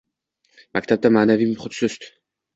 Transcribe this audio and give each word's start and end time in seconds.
Maktabda 0.77 1.13
ma’naviy 1.19 1.53
muhit 1.53 1.79
sust. 1.83 2.11